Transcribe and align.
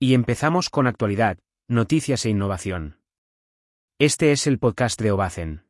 Y 0.00 0.14
empezamos 0.14 0.70
con 0.70 0.86
actualidad, 0.86 1.38
noticias 1.66 2.24
e 2.24 2.30
innovación. 2.30 3.00
Este 3.98 4.30
es 4.30 4.46
el 4.46 4.60
podcast 4.60 5.00
de 5.02 5.10
Obacen. 5.10 5.64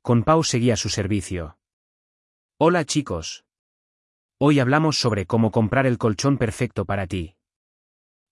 Con 0.00 0.22
Pau 0.22 0.42
seguía 0.42 0.74
su 0.76 0.88
servicio. 0.88 1.58
Hola 2.58 2.86
chicos. 2.86 3.44
Hoy 4.38 4.58
hablamos 4.58 4.98
sobre 4.98 5.26
cómo 5.26 5.50
comprar 5.50 5.84
el 5.84 5.98
colchón 5.98 6.38
perfecto 6.38 6.86
para 6.86 7.06
ti. 7.06 7.36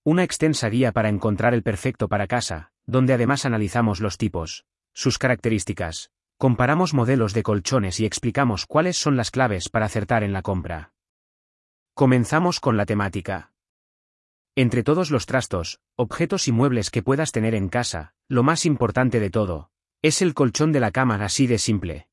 Una 0.05 0.23
extensa 0.23 0.71
guía 0.71 0.91
para 0.91 1.11
encontrar 1.11 1.53
el 1.53 1.63
perfecto 1.63 2.09
para 2.09 2.27
casa, 2.27 2.73
donde 2.87 3.13
además 3.13 3.45
analizamos 3.45 4.01
los 4.01 4.17
tipos, 4.17 4.65
sus 4.95 5.19
características, 5.19 6.13
comparamos 6.39 6.95
modelos 6.95 7.35
de 7.35 7.43
colchones 7.43 8.01
y 8.01 8.07
explicamos 8.07 8.65
cuáles 8.65 8.97
son 8.97 9.19
las 9.19 9.31
claves 9.31 9.69
para 9.69 9.85
acertar 9.85 10.23
en 10.23 10.33
la 10.33 10.41
compra. 10.41 10.95
Comenzamos 11.93 12.59
con 12.59 12.79
la 12.79 12.87
temática. 12.87 13.54
Entre 14.57 14.85
todos 14.85 15.11
los 15.11 15.27
trastos, 15.27 15.81
objetos 15.97 16.47
y 16.47 16.53
muebles 16.53 16.91
que 16.91 17.03
puedas 17.03 17.33
tener 17.33 17.57
en 17.57 17.69
casa, 17.69 18.15
lo 18.29 18.45
más 18.45 18.67
importante 18.67 19.19
de 19.19 19.29
todo, 19.29 19.71
es 20.01 20.23
el 20.23 20.33
colchón 20.33 20.71
de 20.71 20.79
la 20.79 20.93
cama 20.93 21.17
así 21.25 21.49
de 21.49 21.59
simple. 21.59 22.09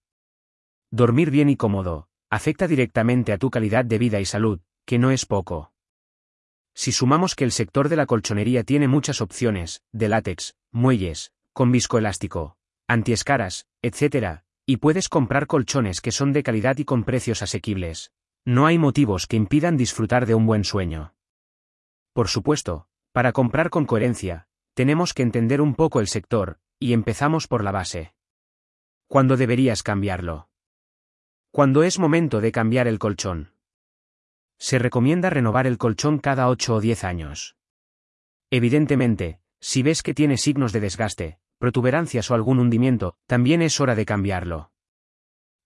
Dormir 0.90 1.30
bien 1.30 1.50
y 1.50 1.56
cómodo, 1.56 2.08
afecta 2.32 2.68
directamente 2.68 3.32
a 3.32 3.38
tu 3.38 3.52
calidad 3.52 3.86
de 3.86 4.00
vida 4.00 4.20
y 4.20 4.26
salud, 4.26 4.60
que 4.86 4.98
no 4.98 5.12
es 5.12 5.28
poco. 5.28 5.72
Si 6.74 6.92
sumamos 6.92 7.36
que 7.36 7.44
el 7.44 7.52
sector 7.52 7.90
de 7.90 7.96
la 7.96 8.08
colchonería 8.08 8.64
tiene 8.64 8.88
muchas 8.88 9.22
opciones, 9.22 9.84
de 9.92 10.10
látex, 10.10 10.56
muelles, 10.72 11.34
con 11.54 11.72
viscoelástico, 11.72 12.58
antiescaras, 12.88 13.68
etc., 13.84 14.40
y 14.66 14.78
puedes 14.78 15.10
comprar 15.10 15.46
colchones 15.46 16.02
que 16.02 16.12
son 16.12 16.34
de 16.34 16.42
calidad 16.42 16.80
y 16.80 16.86
con 16.86 17.04
precios 17.04 17.44
asequibles, 17.44 18.12
no 18.46 18.66
hay 18.66 18.80
motivos 18.80 19.28
que 19.28 19.36
impidan 19.36 19.78
disfrutar 19.78 20.26
de 20.26 20.34
un 20.34 20.48
buen 20.48 20.64
sueño. 20.64 21.14
Por 22.14 22.28
supuesto, 22.28 22.88
para 23.12 23.32
comprar 23.32 23.70
con 23.70 23.86
coherencia, 23.86 24.48
tenemos 24.74 25.14
que 25.14 25.24
entender 25.24 25.62
un 25.62 25.76
poco 25.76 26.00
el 26.00 26.08
sector, 26.08 26.60
y 26.80 26.94
empezamos 26.94 27.48
por 27.48 27.64
la 27.64 27.72
base. 27.72 28.14
¿Cuándo 29.08 29.38
deberías 29.38 29.84
cambiarlo? 29.84 30.50
¿Cuándo 31.52 31.84
es 31.84 32.00
momento 32.00 32.42
de 32.42 32.52
cambiar 32.52 32.88
el 32.88 32.98
colchón? 32.98 33.54
Se 34.58 34.80
recomienda 34.80 35.30
renovar 35.30 35.68
el 35.68 35.78
colchón 35.78 36.20
cada 36.20 36.48
8 36.48 36.76
o 36.76 36.82
10 36.82 37.04
años. 37.04 37.58
Evidentemente, 38.50 39.42
si 39.60 39.84
ves 39.84 40.02
que 40.02 40.14
tiene 40.14 40.38
signos 40.38 40.72
de 40.72 40.80
desgaste, 40.80 41.40
protuberancias 41.58 42.32
o 42.32 42.36
algún 42.36 42.60
hundimiento, 42.60 43.18
también 43.28 43.62
es 43.62 43.80
hora 43.80 43.96
de 43.96 44.06
cambiarlo. 44.06 44.72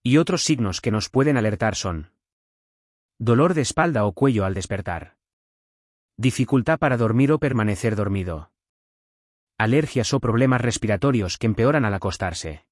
Y 0.04 0.18
otros 0.18 0.44
signos 0.44 0.82
que 0.82 0.92
nos 0.92 1.10
pueden 1.10 1.38
alertar 1.38 1.76
son 1.76 2.12
dolor 3.18 3.54
de 3.54 3.62
espalda 3.62 4.06
o 4.06 4.12
cuello 4.12 4.44
al 4.46 4.54
despertar, 4.54 5.18
dificultad 6.18 6.80
para 6.80 6.98
dormir 6.98 7.32
o 7.32 7.40
permanecer 7.40 7.96
dormido, 7.96 8.52
alergias 9.58 10.14
o 10.14 10.20
problemas 10.20 10.62
respiratorios 10.62 11.38
que 11.38 11.48
empeoran 11.48 11.86
al 11.86 11.94
acostarse. 11.94 12.66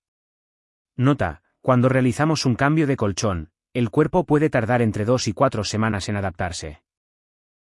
Nota, 0.95 1.41
cuando 1.61 1.89
realizamos 1.89 2.45
un 2.45 2.55
cambio 2.55 2.87
de 2.87 2.97
colchón, 2.97 3.51
el 3.73 3.89
cuerpo 3.89 4.25
puede 4.25 4.49
tardar 4.49 4.81
entre 4.81 5.05
dos 5.05 5.27
y 5.27 5.33
cuatro 5.33 5.63
semanas 5.63 6.09
en 6.09 6.15
adaptarse. 6.15 6.83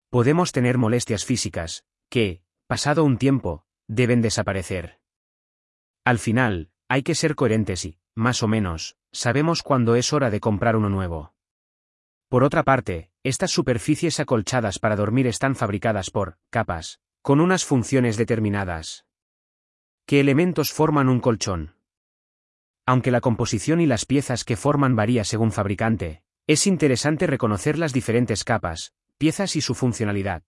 Podemos 0.10 0.52
tener 0.52 0.78
molestias 0.78 1.26
físicas, 1.26 1.84
que, 2.10 2.42
pasado 2.68 3.04
un 3.04 3.18
tiempo, 3.18 3.66
deben 3.88 4.22
desaparecer. 4.22 5.02
Al 6.06 6.20
final, 6.20 6.72
hay 6.88 7.04
que 7.04 7.16
ser 7.16 7.36
coherentes 7.36 7.84
y, 7.84 8.00
más 8.16 8.42
o 8.42 8.48
menos, 8.48 8.98
sabemos 9.12 9.64
cuándo 9.64 9.96
es 9.96 10.14
hora 10.14 10.30
de 10.30 10.40
comprar 10.40 10.76
uno 10.76 10.90
nuevo. 10.90 11.34
Por 12.30 12.44
otra 12.44 12.64
parte, 12.64 13.10
estas 13.24 13.52
superficies 13.52 14.20
acolchadas 14.20 14.80
para 14.80 14.98
dormir 14.98 15.28
están 15.28 15.56
fabricadas 15.56 16.12
por 16.12 16.38
capas, 16.50 17.00
con 17.22 17.40
unas 17.40 17.64
funciones 17.64 18.18
determinadas. 18.18 19.06
¿Qué 20.06 20.20
elementos 20.20 20.72
forman 20.74 21.08
un 21.08 21.22
colchón? 21.22 21.76
Aunque 22.86 23.12
la 23.12 23.22
composición 23.22 23.82
y 23.82 23.86
las 23.86 24.06
piezas 24.06 24.44
que 24.44 24.58
forman 24.58 24.96
varía 24.96 25.24
según 25.24 25.52
fabricante, 25.52 26.24
es 26.48 26.68
interesante 26.68 27.28
reconocer 27.28 27.78
las 27.78 27.94
diferentes 27.94 28.44
capas, 28.44 28.94
piezas 29.18 29.56
y 29.56 29.62
su 29.62 29.76
funcionalidad. 29.76 30.44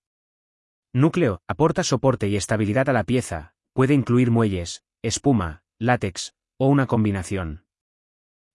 Núcleo, 0.93 1.41
aporta 1.47 1.83
soporte 1.83 2.27
y 2.27 2.35
estabilidad 2.35 2.89
a 2.89 2.93
la 2.93 3.03
pieza, 3.03 3.53
puede 3.73 3.93
incluir 3.93 4.31
muelles, 4.31 4.83
espuma, 5.01 5.63
látex, 5.77 6.35
o 6.57 6.67
una 6.67 6.87
combinación. 6.87 7.65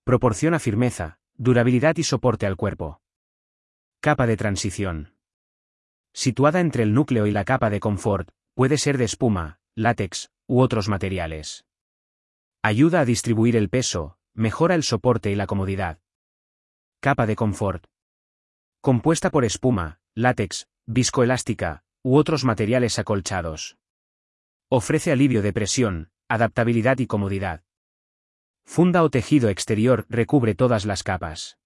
Proporciona 0.05 0.59
firmeza, 0.59 1.19
durabilidad 1.37 1.97
y 1.97 2.03
soporte 2.03 2.47
al 2.47 2.56
cuerpo. 2.56 3.04
Capa 4.05 4.27
de 4.27 4.37
transición. 4.37 5.15
Situada 6.13 6.61
entre 6.61 6.83
el 6.83 6.93
núcleo 6.93 7.27
y 7.27 7.31
la 7.31 7.47
capa 7.47 7.71
de 7.71 7.81
confort, 7.81 8.29
puede 8.53 8.77
ser 8.77 8.99
de 8.99 9.05
espuma, 9.05 9.61
látex, 9.75 10.29
u 10.47 10.61
otros 10.61 10.91
materiales. 10.91 11.65
Ayuda 12.63 13.01
a 13.01 13.07
distribuir 13.07 13.57
el 13.57 13.71
peso, 13.71 14.19
mejora 14.35 14.75
el 14.75 14.83
soporte 14.83 15.31
y 15.31 15.37
la 15.37 15.47
comodidad. 15.47 16.01
Capa 17.01 17.25
de 17.25 17.35
confort. 17.35 17.87
Compuesta 18.83 19.31
por 19.31 19.47
espuma, 19.47 20.01
látex, 20.15 20.69
viscoelástica, 20.85 21.83
u 22.03 22.17
otros 22.19 22.45
materiales 22.45 22.99
acolchados. 22.99 23.79
Ofrece 24.69 25.13
alivio 25.13 25.41
de 25.41 25.55
presión, 25.55 26.11
adaptabilidad 26.29 26.99
y 26.99 27.07
comodidad. 27.07 27.65
Funda 28.67 29.03
o 29.03 29.09
tejido 29.09 29.49
exterior 29.49 30.05
recubre 30.11 30.55
todas 30.55 30.85
las 30.85 31.05
capas. 31.05 31.57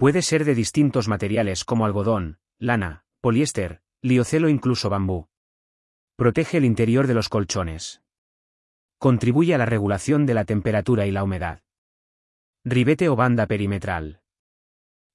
Puede 0.00 0.22
ser 0.22 0.46
de 0.46 0.54
distintos 0.54 1.08
materiales 1.08 1.66
como 1.66 1.84
algodón, 1.84 2.38
lana, 2.58 3.04
poliéster, 3.20 3.82
liocelo 4.00 4.48
incluso 4.48 4.88
bambú. 4.88 5.28
Protege 6.16 6.56
el 6.56 6.64
interior 6.64 7.06
de 7.06 7.12
los 7.12 7.28
colchones. 7.28 8.00
Contribuye 8.96 9.54
a 9.54 9.58
la 9.58 9.66
regulación 9.66 10.24
de 10.24 10.32
la 10.32 10.46
temperatura 10.46 11.04
y 11.04 11.10
la 11.10 11.22
humedad. 11.22 11.60
Ribete 12.64 13.10
o 13.10 13.14
banda 13.14 13.46
perimetral. 13.46 14.22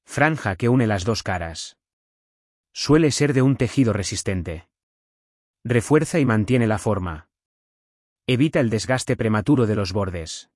Franja 0.06 0.56
que 0.56 0.70
une 0.70 0.86
las 0.86 1.04
dos 1.04 1.24
caras. 1.24 1.80
Suele 2.72 3.10
ser 3.10 3.34
de 3.34 3.42
un 3.42 3.58
tejido 3.58 3.92
resistente. 3.92 4.70
Refuerza 5.64 6.20
y 6.20 6.28
mantiene 6.28 6.68
la 6.68 6.78
forma. 6.78 7.28
Evita 8.28 8.60
el 8.60 8.70
desgaste 8.70 9.18
prematuro 9.18 9.66
de 9.66 9.76
los 9.76 9.94
bordes. 9.94 10.52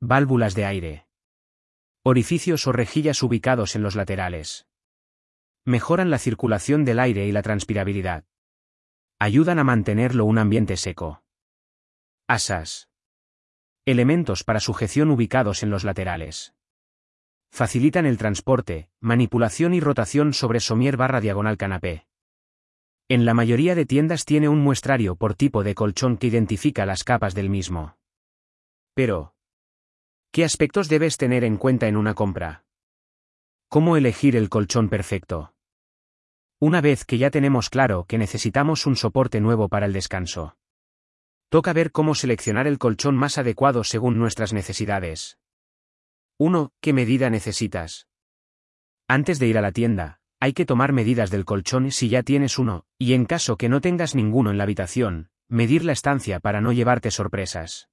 Válvulas 0.00 0.54
de 0.54 0.66
aire. 0.66 1.06
Orificios 2.04 2.66
o 2.66 2.72
rejillas 2.72 3.22
ubicados 3.22 3.76
en 3.76 3.84
los 3.84 3.94
laterales. 3.94 4.66
Mejoran 5.64 6.10
la 6.10 6.18
circulación 6.18 6.84
del 6.84 6.98
aire 6.98 7.28
y 7.28 7.32
la 7.32 7.42
transpirabilidad. 7.42 8.24
Ayudan 9.20 9.60
a 9.60 9.64
mantenerlo 9.64 10.24
un 10.24 10.38
ambiente 10.38 10.76
seco. 10.76 11.22
Asas. 12.26 12.88
Elementos 13.84 14.42
para 14.42 14.58
sujeción 14.58 15.12
ubicados 15.12 15.62
en 15.62 15.70
los 15.70 15.84
laterales. 15.84 16.54
Facilitan 17.52 18.04
el 18.04 18.18
transporte, 18.18 18.90
manipulación 18.98 19.72
y 19.72 19.78
rotación 19.78 20.32
sobre 20.32 20.58
somier 20.58 20.96
barra 20.96 21.20
diagonal 21.20 21.56
canapé. 21.56 22.08
En 23.08 23.24
la 23.24 23.34
mayoría 23.34 23.76
de 23.76 23.86
tiendas 23.86 24.24
tiene 24.24 24.48
un 24.48 24.58
muestrario 24.58 25.14
por 25.14 25.36
tipo 25.36 25.62
de 25.62 25.76
colchón 25.76 26.16
que 26.16 26.26
identifica 26.26 26.84
las 26.84 27.04
capas 27.04 27.36
del 27.36 27.48
mismo. 27.48 27.96
Pero, 28.94 29.31
¿qué 30.32 30.44
aspectos 30.44 30.88
debes 30.88 31.18
tener 31.18 31.44
en 31.44 31.58
cuenta 31.58 31.88
en 31.88 31.96
una 31.98 32.14
compra? 32.14 32.64
¿Cómo 33.68 33.98
elegir 33.98 34.34
el 34.34 34.48
colchón 34.48 34.88
perfecto? 34.88 35.52
Una 36.58 36.80
vez 36.80 37.04
que 37.04 37.18
ya 37.18 37.30
tenemos 37.30 37.68
claro 37.68 38.06
que 38.08 38.16
necesitamos 38.16 38.86
un 38.86 38.96
soporte 38.96 39.42
nuevo 39.42 39.68
para 39.68 39.84
el 39.84 39.92
descanso. 39.92 40.56
Toca 41.50 41.74
ver 41.74 41.92
cómo 41.92 42.14
seleccionar 42.14 42.66
el 42.66 42.78
colchón 42.78 43.14
más 43.14 43.36
adecuado 43.36 43.84
según 43.84 44.18
nuestras 44.18 44.54
necesidades. 44.54 45.38
1. 46.38 46.72
¿Qué 46.80 46.94
medida 46.94 47.28
necesitas? 47.28 48.08
Antes 49.08 49.38
de 49.38 49.48
ir 49.48 49.58
a 49.58 49.60
la 49.60 49.72
tienda, 49.72 50.20
hay 50.40 50.54
que 50.54 50.64
tomar 50.64 50.94
medidas 50.94 51.30
del 51.30 51.44
colchón 51.44 51.90
si 51.90 52.08
ya 52.08 52.22
tienes 52.22 52.58
uno, 52.58 52.86
y 52.96 53.12
en 53.12 53.26
caso 53.26 53.58
que 53.58 53.68
no 53.68 53.82
tengas 53.82 54.14
ninguno 54.14 54.50
en 54.50 54.56
la 54.56 54.64
habitación, 54.64 55.28
medir 55.48 55.84
la 55.84 55.92
estancia 55.92 56.40
para 56.40 56.62
no 56.62 56.72
llevarte 56.72 57.10
sorpresas. 57.10 57.91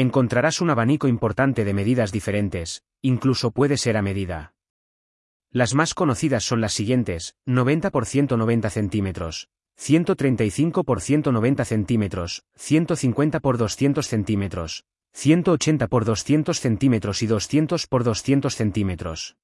Encontrarás 0.00 0.60
un 0.60 0.70
abanico 0.70 1.08
importante 1.08 1.64
de 1.64 1.74
medidas 1.74 2.12
diferentes, 2.12 2.84
incluso 3.02 3.50
puede 3.50 3.76
ser 3.76 3.96
a 3.96 4.00
medida. 4.00 4.54
Las 5.50 5.74
más 5.74 5.92
conocidas 5.92 6.44
son 6.44 6.60
las 6.60 6.72
siguientes, 6.72 7.34
90 7.46 7.90
por 7.90 8.06
190 8.06 8.70
centímetros, 8.70 9.48
135 9.74 10.84
por 10.84 11.00
190 11.00 11.64
centímetros, 11.64 12.44
150 12.54 13.40
por 13.40 13.58
200 13.58 14.06
centímetros, 14.06 14.84
180 15.14 15.88
por 15.88 16.04
200 16.04 16.60
centímetros 16.60 17.22
y 17.24 17.26
200 17.26 17.86
por 17.88 18.04
200 18.04 18.54
centímetros. 18.54 19.36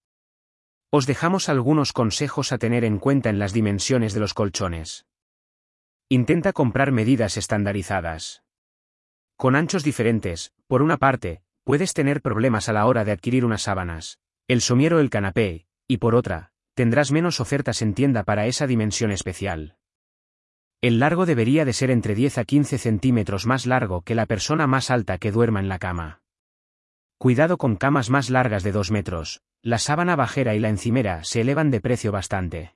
Os 0.90 1.06
dejamos 1.06 1.48
algunos 1.48 1.92
consejos 1.92 2.52
a 2.52 2.58
tener 2.58 2.84
en 2.84 3.00
cuenta 3.00 3.28
en 3.28 3.40
las 3.40 3.52
dimensiones 3.52 4.14
de 4.14 4.20
los 4.20 4.34
colchones. 4.34 5.04
Intenta 6.08 6.52
comprar 6.52 6.92
medidas 6.92 7.38
estandarizadas. 7.38 8.43
Con 9.36 9.56
anchos 9.56 9.82
diferentes, 9.82 10.52
por 10.66 10.82
una 10.82 10.96
parte, 10.96 11.42
puedes 11.64 11.92
tener 11.92 12.22
problemas 12.22 12.68
a 12.68 12.72
la 12.72 12.86
hora 12.86 13.04
de 13.04 13.12
adquirir 13.12 13.44
unas 13.44 13.62
sábanas, 13.62 14.18
el 14.48 14.60
somiero 14.60 14.98
o 14.98 15.00
el 15.00 15.10
canapé, 15.10 15.66
y 15.88 15.96
por 15.98 16.14
otra, 16.14 16.52
tendrás 16.74 17.12
menos 17.12 17.40
ofertas 17.40 17.82
en 17.82 17.94
tienda 17.94 18.24
para 18.24 18.46
esa 18.46 18.66
dimensión 18.66 19.10
especial. 19.10 19.76
El 20.80 20.98
largo 20.98 21.24
debería 21.24 21.64
de 21.64 21.72
ser 21.72 21.90
entre 21.90 22.14
10 22.14 22.38
a 22.38 22.44
15 22.44 22.78
centímetros 22.78 23.46
más 23.46 23.64
largo 23.64 24.02
que 24.02 24.14
la 24.14 24.26
persona 24.26 24.66
más 24.66 24.90
alta 24.90 25.18
que 25.18 25.32
duerma 25.32 25.60
en 25.60 25.68
la 25.68 25.78
cama. 25.78 26.20
Cuidado 27.16 27.56
con 27.56 27.76
camas 27.76 28.10
más 28.10 28.28
largas 28.28 28.62
de 28.64 28.72
2 28.72 28.90
metros, 28.90 29.40
la 29.62 29.78
sábana 29.78 30.14
bajera 30.14 30.54
y 30.54 30.60
la 30.60 30.68
encimera 30.68 31.24
se 31.24 31.40
elevan 31.40 31.70
de 31.70 31.80
precio 31.80 32.12
bastante. 32.12 32.74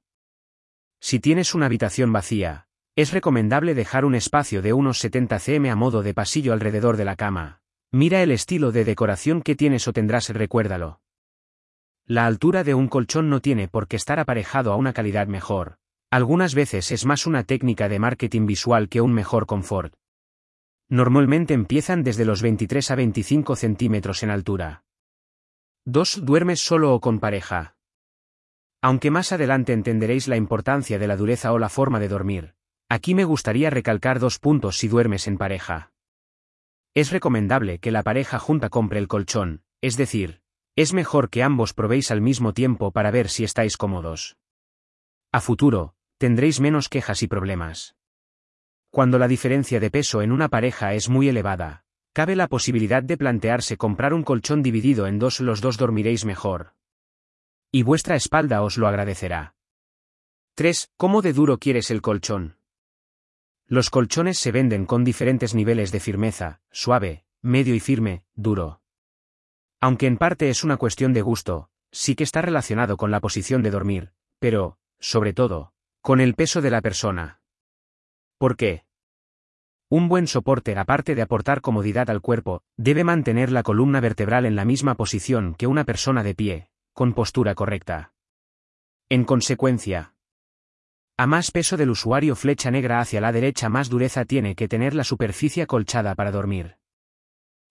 Si 1.00 1.20
tienes 1.20 1.54
una 1.54 1.66
habitación 1.66 2.12
vacía, 2.12 2.67
es 2.98 3.12
recomendable 3.12 3.76
dejar 3.76 4.04
un 4.04 4.16
espacio 4.16 4.60
de 4.60 4.72
unos 4.72 4.98
70 4.98 5.38
cm 5.38 5.70
a 5.70 5.76
modo 5.76 6.02
de 6.02 6.14
pasillo 6.14 6.52
alrededor 6.52 6.96
de 6.96 7.04
la 7.04 7.14
cama. 7.14 7.60
Mira 7.92 8.24
el 8.24 8.32
estilo 8.32 8.72
de 8.72 8.84
decoración 8.84 9.40
que 9.40 9.54
tienes 9.54 9.86
o 9.86 9.92
tendrás, 9.92 10.30
recuérdalo. 10.30 11.00
La 12.06 12.26
altura 12.26 12.64
de 12.64 12.74
un 12.74 12.88
colchón 12.88 13.30
no 13.30 13.40
tiene 13.40 13.68
por 13.68 13.86
qué 13.86 13.94
estar 13.94 14.18
aparejado 14.18 14.72
a 14.72 14.76
una 14.76 14.92
calidad 14.92 15.28
mejor. 15.28 15.76
Algunas 16.10 16.56
veces 16.56 16.90
es 16.90 17.06
más 17.06 17.24
una 17.24 17.44
técnica 17.44 17.88
de 17.88 18.00
marketing 18.00 18.46
visual 18.46 18.88
que 18.88 19.00
un 19.00 19.12
mejor 19.12 19.46
confort. 19.46 19.94
Normalmente 20.88 21.54
empiezan 21.54 22.02
desde 22.02 22.24
los 22.24 22.42
23 22.42 22.90
a 22.90 22.96
25 22.96 23.54
centímetros 23.54 24.24
en 24.24 24.30
altura. 24.30 24.82
2. 25.84 26.24
¿Duermes 26.24 26.58
solo 26.58 26.92
o 26.94 27.00
con 27.00 27.20
pareja? 27.20 27.76
Aunque 28.82 29.12
más 29.12 29.30
adelante 29.30 29.72
entenderéis 29.72 30.26
la 30.26 30.34
importancia 30.34 30.98
de 30.98 31.06
la 31.06 31.16
dureza 31.16 31.52
o 31.52 31.60
la 31.60 31.68
forma 31.68 32.00
de 32.00 32.08
dormir, 32.08 32.57
aquí 32.88 33.14
me 33.14 33.24
gustaría 33.24 33.70
recalcar 33.70 34.18
dos 34.18 34.38
puntos 34.38 34.78
si 34.78 34.88
duermes 34.88 35.26
en 35.26 35.38
pareja. 35.38 35.92
Es 36.94 37.10
recomendable 37.10 37.78
que 37.78 37.90
la 37.90 38.02
pareja 38.02 38.38
junta 38.38 38.70
compre 38.70 38.98
el 38.98 39.08
colchón, 39.08 39.62
es 39.80 39.96
decir, 39.96 40.42
es 40.74 40.92
mejor 40.92 41.30
que 41.30 41.42
ambos 41.42 41.74
probéis 41.74 42.10
al 42.10 42.20
mismo 42.20 42.52
tiempo 42.52 42.92
para 42.92 43.10
ver 43.10 43.28
si 43.28 43.44
estáis 43.44 43.76
cómodos. 43.76 44.36
A 45.32 45.40
futuro, 45.40 45.94
tendréis 46.18 46.60
menos 46.60 46.88
quejas 46.88 47.22
y 47.22 47.28
problemas. 47.28 47.96
Cuando 48.90 49.18
la 49.18 49.28
diferencia 49.28 49.80
de 49.80 49.90
peso 49.90 50.22
en 50.22 50.32
una 50.32 50.48
pareja 50.48 50.94
es 50.94 51.08
muy 51.08 51.28
elevada, 51.28 51.84
cabe 52.12 52.36
la 52.36 52.48
posibilidad 52.48 53.02
de 53.02 53.16
plantearse 53.16 53.76
comprar 53.76 54.14
un 54.14 54.22
colchón 54.22 54.62
dividido 54.62 55.06
en 55.06 55.18
dos, 55.18 55.40
los 55.40 55.60
dos 55.60 55.76
dormiréis 55.76 56.24
mejor. 56.24 56.74
Y 57.70 57.82
vuestra 57.82 58.16
espalda 58.16 58.62
os 58.62 58.78
lo 58.78 58.88
agradecerá. 58.88 59.54
3. 60.54 60.90
¿Cómo 60.96 61.22
de 61.22 61.32
duro 61.32 61.58
quieres 61.58 61.90
el 61.90 62.02
colchón? 62.02 62.57
Los 63.70 63.90
colchones 63.90 64.38
se 64.38 64.50
venden 64.50 64.86
con 64.86 65.04
diferentes 65.04 65.54
niveles 65.54 65.92
de 65.92 66.00
firmeza, 66.00 66.62
suave, 66.70 67.26
medio 67.42 67.74
y 67.74 67.80
firme, 67.80 68.24
duro. 68.34 68.80
Aunque 69.78 70.06
en 70.06 70.16
parte 70.16 70.48
es 70.48 70.64
una 70.64 70.78
cuestión 70.78 71.12
de 71.12 71.20
gusto, 71.20 71.68
sí 71.92 72.14
que 72.14 72.24
está 72.24 72.40
relacionado 72.40 72.96
con 72.96 73.10
la 73.10 73.20
posición 73.20 73.62
de 73.62 73.70
dormir, 73.70 74.12
pero, 74.38 74.78
sobre 74.98 75.34
todo, 75.34 75.74
con 76.00 76.20
el 76.20 76.34
peso 76.34 76.62
de 76.62 76.70
la 76.70 76.80
persona. 76.80 77.42
¿Por 78.38 78.56
qué? 78.56 78.84
Un 79.90 80.08
buen 80.08 80.28
soporte, 80.28 80.74
aparte 80.78 81.14
de 81.14 81.20
aportar 81.20 81.60
comodidad 81.60 82.08
al 82.08 82.22
cuerpo, 82.22 82.62
debe 82.78 83.04
mantener 83.04 83.52
la 83.52 83.62
columna 83.62 84.00
vertebral 84.00 84.46
en 84.46 84.56
la 84.56 84.64
misma 84.64 84.94
posición 84.94 85.54
que 85.54 85.66
una 85.66 85.84
persona 85.84 86.22
de 86.22 86.34
pie, 86.34 86.70
con 86.94 87.12
postura 87.12 87.54
correcta. 87.54 88.14
En 89.10 89.24
consecuencia, 89.24 90.14
a 91.20 91.26
más 91.26 91.50
peso 91.50 91.76
del 91.76 91.90
usuario 91.90 92.36
flecha 92.36 92.70
negra 92.70 93.00
hacia 93.00 93.20
la 93.20 93.32
derecha 93.32 93.68
más 93.68 93.88
dureza 93.88 94.24
tiene 94.24 94.54
que 94.54 94.68
tener 94.68 94.94
la 94.94 95.02
superficie 95.02 95.64
acolchada 95.64 96.14
para 96.14 96.30
dormir. 96.30 96.76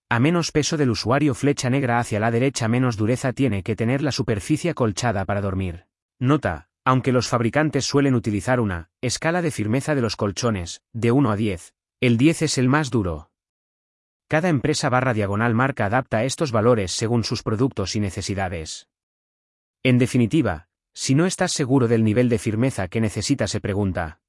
A 0.09 0.19
menos 0.19 0.51
peso 0.51 0.75
del 0.75 0.89
usuario 0.89 1.33
flecha 1.33 1.69
negra 1.69 1.99
hacia 1.99 2.19
la 2.19 2.29
derecha 2.29 2.67
menos 2.67 2.97
dureza 2.97 3.31
tiene 3.31 3.63
que 3.63 3.77
tener 3.77 4.01
la 4.01 4.11
superficie 4.11 4.71
acolchada 4.71 5.23
para 5.23 5.39
dormir. 5.39 5.85
Nota, 6.19 6.67
aunque 6.83 7.13
los 7.13 7.29
fabricantes 7.29 7.85
suelen 7.85 8.15
utilizar 8.15 8.59
una 8.59 8.89
escala 8.99 9.41
de 9.41 9.51
firmeza 9.51 9.95
de 9.95 10.01
los 10.01 10.17
colchones, 10.17 10.81
de 10.91 11.13
1 11.13 11.31
a 11.31 11.37
10, 11.37 11.73
el 12.01 12.17
10 12.17 12.41
es 12.41 12.57
el 12.57 12.67
más 12.67 12.89
duro. 12.89 13.31
Cada 14.27 14.49
empresa 14.49 14.89
barra 14.89 15.13
diagonal 15.13 15.53
marca 15.53 15.85
adapta 15.85 16.25
estos 16.25 16.51
valores 16.51 16.91
según 16.91 17.23
sus 17.23 17.43
productos 17.43 17.95
y 17.95 18.01
necesidades. 18.01 18.89
En 19.83 19.99
definitiva, 19.99 20.66
si 20.99 21.13
no 21.13 21.27
estás 21.27 21.51
seguro 21.51 21.87
del 21.87 22.03
nivel 22.03 22.27
de 22.27 22.39
firmeza 22.39 22.87
que 22.87 22.99
necesitas 22.99 23.51
se 23.51 23.61
pregunta. 23.61 24.19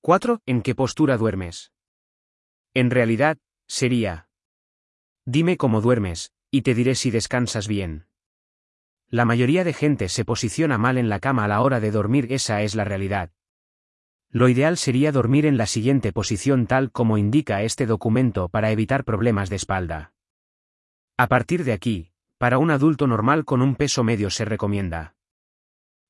4. 0.00 0.40
¿En 0.46 0.62
qué 0.62 0.74
postura 0.74 1.18
duermes? 1.18 1.70
En 2.72 2.90
realidad, 2.90 3.36
sería 3.68 4.30
Dime 5.26 5.58
cómo 5.58 5.82
duermes, 5.82 6.32
y 6.50 6.62
te 6.62 6.74
diré 6.74 6.94
si 6.94 7.10
descansas 7.10 7.68
bien. 7.68 8.06
La 9.10 9.26
mayoría 9.26 9.64
de 9.64 9.74
gente 9.74 10.08
se 10.08 10.24
posiciona 10.24 10.78
mal 10.78 10.96
en 10.96 11.10
la 11.10 11.20
cama 11.20 11.44
a 11.44 11.48
la 11.48 11.60
hora 11.60 11.78
de 11.78 11.90
dormir, 11.90 12.32
esa 12.32 12.62
es 12.62 12.74
la 12.74 12.84
realidad. 12.84 13.30
Lo 14.30 14.48
ideal 14.48 14.78
sería 14.78 15.12
dormir 15.12 15.44
en 15.44 15.58
la 15.58 15.66
siguiente 15.66 16.10
posición 16.10 16.66
tal 16.66 16.90
como 16.90 17.18
indica 17.18 17.62
este 17.62 17.84
documento 17.84 18.48
para 18.48 18.70
evitar 18.70 19.04
problemas 19.04 19.50
de 19.50 19.56
espalda. 19.56 20.14
A 21.18 21.26
partir 21.26 21.64
de 21.64 21.74
aquí, 21.74 22.12
para 22.38 22.56
un 22.56 22.70
adulto 22.70 23.06
normal 23.06 23.44
con 23.44 23.60
un 23.60 23.76
peso 23.76 24.04
medio 24.04 24.30
se 24.30 24.46
recomienda. 24.46 25.15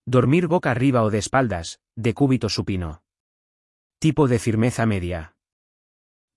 Dormir 0.09 0.47
boca 0.47 0.71
arriba 0.71 1.03
o 1.03 1.11
de 1.11 1.19
espaldas, 1.19 1.81
de 1.97 2.15
cúbito 2.15 2.49
supino. 2.49 3.03
Tipo 3.99 4.29
de 4.29 4.39
firmeza 4.39 4.87
media. 4.87 5.35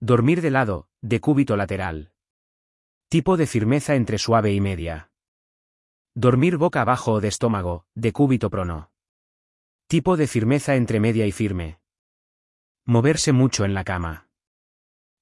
Dormir 0.02 0.42
de 0.42 0.50
lado, 0.50 0.90
de 1.02 1.22
cúbito 1.22 1.56
lateral. 1.56 2.12
Tipo 3.10 3.38
de 3.38 3.46
firmeza 3.46 3.94
entre 3.94 4.18
suave 4.18 4.54
y 4.54 4.60
media. 4.60 5.12
Dormir 6.16 6.58
boca 6.58 6.82
abajo 6.82 7.14
o 7.14 7.22
de 7.22 7.28
estómago, 7.28 7.86
de 7.94 8.12
cúbito 8.12 8.50
prono. 8.50 8.92
Tipo 9.86 10.18
de 10.18 10.26
firmeza 10.26 10.76
entre 10.76 11.00
media 11.00 11.28
y 11.28 11.32
firme. 11.32 11.80
Moverse 12.86 13.34
mucho 13.34 13.66
en 13.66 13.76
la 13.76 13.84
cama. 13.84 14.30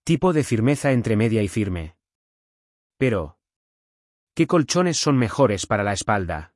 Tipo 0.06 0.32
de 0.32 0.46
firmeza 0.46 0.94
entre 0.94 1.18
media 1.18 1.44
y 1.44 1.50
firme. 1.50 1.98
Pero, 2.98 3.40
¿qué 4.34 4.48
colchones 4.48 4.98
son 4.98 5.18
mejores 5.18 5.66
para 5.66 5.84
la 5.84 5.92
espalda? 5.92 6.54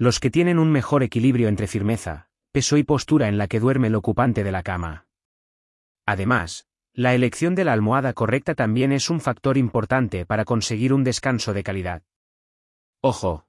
Los 0.00 0.20
que 0.20 0.30
tienen 0.30 0.60
un 0.60 0.70
mejor 0.70 1.02
equilibrio 1.02 1.48
entre 1.48 1.66
firmeza, 1.66 2.28
peso 2.52 2.76
y 2.76 2.84
postura 2.84 3.26
en 3.26 3.36
la 3.36 3.48
que 3.48 3.58
duerme 3.58 3.88
el 3.88 3.96
ocupante 3.96 4.44
de 4.44 4.52
la 4.52 4.62
cama. 4.62 5.08
Además, 6.06 6.68
la 6.92 7.16
elección 7.16 7.56
de 7.56 7.64
la 7.64 7.72
almohada 7.72 8.12
correcta 8.12 8.54
también 8.54 8.92
es 8.92 9.10
un 9.10 9.20
factor 9.20 9.56
importante 9.56 10.24
para 10.24 10.44
conseguir 10.44 10.92
un 10.92 11.02
descanso 11.02 11.52
de 11.52 11.64
calidad. 11.64 12.04
Ojo. 13.00 13.48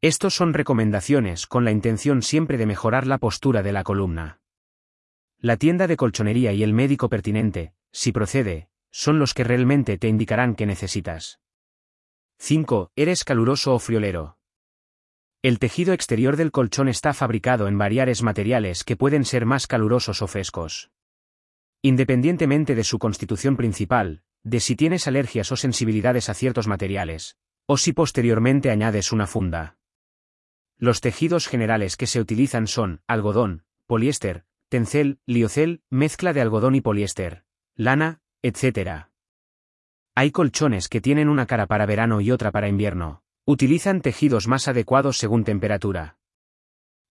Estos 0.00 0.34
son 0.34 0.54
recomendaciones 0.54 1.46
con 1.46 1.64
la 1.64 1.70
intención 1.70 2.22
siempre 2.22 2.58
de 2.58 2.66
mejorar 2.66 3.06
la 3.06 3.18
postura 3.18 3.62
de 3.62 3.72
la 3.72 3.84
columna. 3.84 4.40
La 5.38 5.56
tienda 5.56 5.86
de 5.86 5.96
colchonería 5.96 6.52
y 6.52 6.64
el 6.64 6.72
médico 6.72 7.08
pertinente, 7.08 7.74
si 7.92 8.10
procede, 8.10 8.70
son 8.90 9.20
los 9.20 9.34
que 9.34 9.44
realmente 9.44 9.98
te 9.98 10.08
indicarán 10.08 10.56
que 10.56 10.66
necesitas. 10.66 11.38
5. 12.38 12.90
¿Eres 12.96 13.22
caluroso 13.22 13.72
o 13.74 13.78
friolero? 13.78 14.36
El 15.44 15.58
tejido 15.58 15.92
exterior 15.92 16.38
del 16.38 16.50
colchón 16.50 16.88
está 16.88 17.12
fabricado 17.12 17.68
en 17.68 17.76
variares 17.76 18.22
materiales 18.22 18.82
que 18.82 18.96
pueden 18.96 19.26
ser 19.26 19.44
más 19.44 19.66
calurosos 19.66 20.22
o 20.22 20.26
frescos. 20.26 20.90
Independientemente 21.82 22.74
de 22.74 22.82
su 22.82 22.98
constitución 22.98 23.54
principal, 23.54 24.22
de 24.42 24.60
si 24.60 24.74
tienes 24.74 25.06
alergias 25.06 25.52
o 25.52 25.56
sensibilidades 25.56 26.30
a 26.30 26.34
ciertos 26.34 26.66
materiales, 26.66 27.36
o 27.66 27.76
si 27.76 27.92
posteriormente 27.92 28.70
añades 28.70 29.12
una 29.12 29.26
funda. 29.26 29.76
Los 30.78 31.02
tejidos 31.02 31.46
generales 31.46 31.98
que 31.98 32.06
se 32.06 32.20
utilizan 32.20 32.66
son 32.66 33.02
algodón, 33.06 33.64
poliéster, 33.86 34.46
tencel, 34.70 35.18
liocel, 35.26 35.82
mezcla 35.90 36.32
de 36.32 36.40
algodón 36.40 36.74
y 36.74 36.80
poliéster, 36.80 37.44
lana, 37.74 38.22
etc. 38.40 39.08
Hay 40.14 40.30
colchones 40.30 40.88
que 40.88 41.02
tienen 41.02 41.28
una 41.28 41.44
cara 41.44 41.66
para 41.66 41.84
verano 41.84 42.22
y 42.22 42.30
otra 42.30 42.50
para 42.50 42.68
invierno. 42.68 43.23
Utilizan 43.46 44.00
tejidos 44.00 44.48
más 44.48 44.68
adecuados 44.68 45.18
según 45.18 45.44
temperatura. 45.44 46.16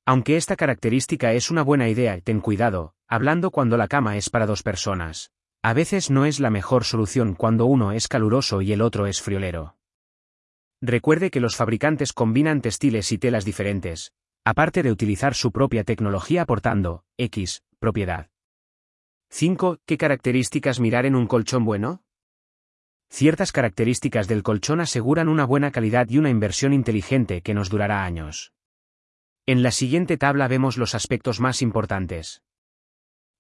Aunque 0.03 0.35
esta 0.35 0.55
característica 0.55 1.31
es 1.33 1.51
una 1.51 1.61
buena 1.61 1.89
idea, 1.89 2.19
ten 2.21 2.41
cuidado, 2.41 2.95
hablando 3.07 3.51
cuando 3.51 3.77
la 3.77 3.87
cama 3.87 4.17
es 4.17 4.31
para 4.31 4.47
dos 4.47 4.63
personas. 4.63 5.31
A 5.61 5.73
veces 5.73 6.09
no 6.09 6.25
es 6.25 6.39
la 6.39 6.49
mejor 6.49 6.85
solución 6.85 7.35
cuando 7.35 7.67
uno 7.67 7.91
es 7.91 8.07
caluroso 8.07 8.63
y 8.63 8.73
el 8.73 8.81
otro 8.81 9.05
es 9.05 9.21
friolero. 9.21 9.77
Recuerde 10.81 11.29
que 11.29 11.39
los 11.39 11.55
fabricantes 11.55 12.13
combinan 12.13 12.61
textiles 12.61 13.11
y 13.11 13.19
telas 13.19 13.45
diferentes, 13.45 14.11
aparte 14.43 14.81
de 14.81 14.91
utilizar 14.91 15.35
su 15.35 15.51
propia 15.51 15.83
tecnología 15.83 16.41
aportando, 16.41 17.05
X, 17.17 17.61
propiedad. 17.77 18.31
5. 19.29 19.77
¿Qué 19.85 19.97
características 19.99 20.79
mirar 20.79 21.05
en 21.05 21.15
un 21.15 21.27
colchón 21.27 21.63
bueno? 21.63 22.01
Ciertas 23.15 23.51
características 23.51 24.27
del 24.27 24.41
colchón 24.41 24.81
aseguran 24.81 25.29
una 25.29 25.45
buena 25.45 25.69
calidad 25.69 26.09
y 26.09 26.17
una 26.17 26.31
inversión 26.31 26.73
inteligente 26.73 27.43
que 27.43 27.53
nos 27.53 27.69
durará 27.69 28.05
años. 28.05 28.53
En 29.45 29.61
la 29.61 29.69
siguiente 29.69 30.17
tabla 30.17 30.47
vemos 30.47 30.77
los 30.77 30.95
aspectos 30.95 31.39
más 31.39 31.61
importantes. 31.61 32.41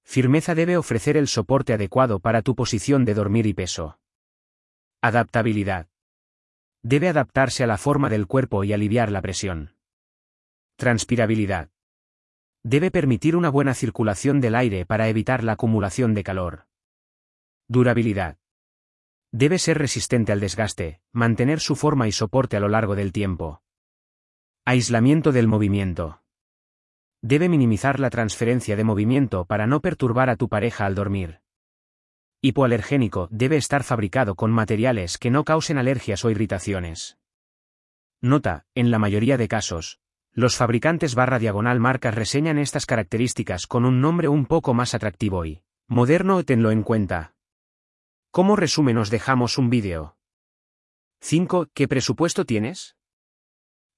Firmeza 0.03 0.53
debe 0.53 0.77
ofrecer 0.77 1.17
el 1.17 1.27
soporte 1.27 1.73
adecuado 1.73 2.19
para 2.19 2.43
tu 2.43 2.53
posición 2.53 3.03
de 3.03 3.15
dormir 3.15 3.47
y 3.47 3.55
peso. 3.55 3.97
Adaptabilidad. 5.01 5.87
Debe 6.83 7.09
adaptarse 7.09 7.63
a 7.63 7.67
la 7.67 7.79
forma 7.79 8.09
del 8.09 8.27
cuerpo 8.27 8.63
y 8.63 8.73
aliviar 8.73 9.11
la 9.11 9.23
presión. 9.23 9.75
Transpirabilidad. 10.75 11.71
Debe 12.61 12.91
permitir 12.91 13.35
una 13.35 13.49
buena 13.49 13.73
circulación 13.73 14.39
del 14.39 14.53
aire 14.53 14.85
para 14.85 15.09
evitar 15.09 15.43
la 15.43 15.53
acumulación 15.53 16.13
de 16.13 16.23
calor. 16.23 16.67
Durabilidad. 17.67 18.37
Debe 19.35 19.57
ser 19.57 19.79
resistente 19.79 20.31
al 20.31 20.39
desgaste, 20.39 21.01
mantener 21.11 21.59
su 21.59 21.75
forma 21.75 22.07
y 22.07 22.11
soporte 22.11 22.55
a 22.55 22.59
lo 22.59 22.69
largo 22.69 22.95
del 22.95 23.11
tiempo. 23.11 23.63
Aislamiento 24.63 25.31
del 25.31 25.47
movimiento. 25.47 26.21
Debe 27.23 27.49
minimizar 27.49 27.99
la 27.99 28.11
transferencia 28.11 28.75
de 28.75 28.83
movimiento 28.83 29.45
para 29.45 29.65
no 29.65 29.81
perturbar 29.81 30.29
a 30.29 30.35
tu 30.35 30.49
pareja 30.49 30.85
al 30.85 30.93
dormir. 30.93 31.41
Hipoalergénico 32.41 33.27
debe 33.31 33.57
estar 33.57 33.83
fabricado 33.83 34.35
con 34.35 34.51
materiales 34.51 35.17
que 35.17 35.31
no 35.31 35.43
causen 35.45 35.79
alergias 35.79 36.23
o 36.25 36.29
irritaciones. 36.29 37.17
Nota, 38.21 38.67
en 38.75 38.91
la 38.91 38.99
mayoría 38.99 39.37
de 39.37 39.47
casos, 39.47 39.99
los 40.31 40.55
fabricantes 40.55 41.15
barra 41.15 41.39
diagonal 41.39 41.79
marcas 41.79 42.13
reseñan 42.13 42.59
estas 42.59 42.85
características 42.85 43.65
con 43.65 43.85
un 43.85 43.99
nombre 43.99 44.27
un 44.27 44.45
poco 44.45 44.75
más 44.75 44.93
atractivo 44.93 45.43
y 45.43 45.63
moderno 45.87 46.43
tenlo 46.43 46.69
en 46.69 46.83
cuenta. 46.83 47.32
Como 48.33 48.55
resumen 48.55 48.97
os 48.97 49.11
dejamos 49.11 49.59
un 49.59 49.69
vídeo. 49.69 50.17
5. 51.21 51.67
¿Qué 51.71 51.87
presupuesto 51.87 52.45
tienes? 52.45 52.97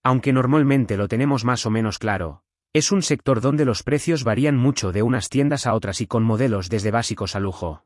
Aunque 0.03 0.33
normalmente 0.33 0.97
lo 0.97 1.07
tenemos 1.07 1.45
más 1.45 1.65
o 1.65 1.69
menos 1.69 1.99
claro, 1.99 2.43
es 2.73 2.91
un 2.91 3.01
sector 3.01 3.39
donde 3.39 3.63
los 3.63 3.81
precios 3.81 4.25
varían 4.25 4.57
mucho 4.57 4.91
de 4.91 5.03
unas 5.03 5.29
tiendas 5.29 5.65
a 5.65 5.73
otras 5.73 6.01
y 6.01 6.07
con 6.07 6.23
modelos 6.23 6.67
desde 6.67 6.91
básicos 6.91 7.37
a 7.37 7.39
lujo. 7.39 7.85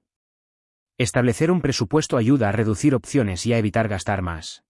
Establecer 0.98 1.51
un 1.51 1.62
presupuesto 1.62 2.18
ayuda 2.18 2.50
a 2.50 2.51
reducir 2.51 2.96
opciones 2.96 3.46
y 3.46 3.53
a 3.53 3.60
evitar 3.60 3.88
gastar 3.88 4.24
más. 4.24 4.63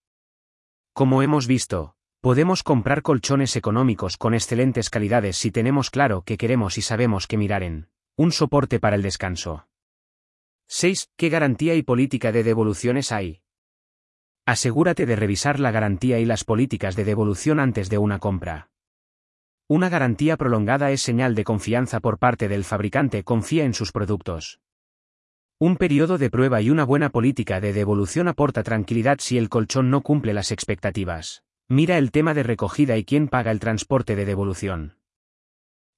Como 0.91 1.23
hemos 1.23 1.47
visto, 1.47 1.95
podemos 2.19 2.61
comprar 2.61 3.03
colchones 3.03 3.55
económicos 3.55 4.17
con 4.17 4.33
excelentes 4.33 4.89
calidades 4.89 5.37
si 5.37 5.49
tenemos 5.49 5.91
claro 5.91 6.23
qué 6.25 6.35
queremos 6.35 6.77
y 6.77 6.81
sabemos 6.81 7.25
qué 7.25 7.37
mirar 7.37 7.63
en 7.63 7.87
un 8.17 8.33
soporte 8.33 8.81
para 8.81 8.97
el 8.97 9.01
descanso. 9.01 9.68
6. 10.71 11.09
¿Qué 11.17 11.29
garantía 11.29 11.73
y 11.73 11.81
política 11.81 12.31
de 12.31 12.43
devoluciones 12.43 13.11
hay? 13.11 13.41
Asegúrate 14.45 15.07
de 15.07 15.15
revisar 15.15 15.59
la 15.59 15.71
garantía 15.71 16.19
y 16.19 16.25
las 16.25 16.43
políticas 16.43 16.95
de 16.95 17.05
devolución 17.05 17.59
antes 17.59 17.89
de 17.89 17.97
una 17.97 18.19
compra. 18.19 18.69
Una 19.67 19.89
garantía 19.89 20.37
prolongada 20.37 20.91
es 20.91 21.01
señal 21.01 21.33
de 21.33 21.43
confianza 21.43 21.99
por 22.01 22.19
parte 22.19 22.47
del 22.47 22.63
fabricante 22.63 23.23
confía 23.23 23.65
en 23.65 23.73
sus 23.73 23.91
productos. 23.91 24.59
Un 25.57 25.75
periodo 25.75 26.19
de 26.19 26.29
prueba 26.29 26.61
y 26.61 26.69
una 26.69 26.83
buena 26.83 27.09
política 27.09 27.59
de 27.59 27.73
devolución 27.73 28.27
aporta 28.27 28.61
tranquilidad 28.61 29.17
si 29.19 29.39
el 29.39 29.49
colchón 29.49 29.89
no 29.89 30.01
cumple 30.01 30.35
las 30.35 30.51
expectativas. 30.51 31.41
Mira 31.67 31.97
el 31.97 32.11
tema 32.11 32.35
de 32.35 32.43
recogida 32.43 32.95
y 32.95 33.05
quién 33.05 33.27
paga 33.27 33.49
el 33.49 33.59
transporte 33.59 34.15
de 34.15 34.25
devolución. 34.25 34.99